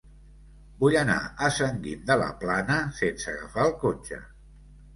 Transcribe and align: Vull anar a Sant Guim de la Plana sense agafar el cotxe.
Vull 0.83 0.97
anar 1.01 1.17
a 1.49 1.49
Sant 1.59 1.77
Guim 1.85 2.09
de 2.09 2.17
la 2.23 2.31
Plana 2.41 2.81
sense 3.03 3.33
agafar 3.37 3.69
el 3.71 3.79
cotxe. 3.87 4.23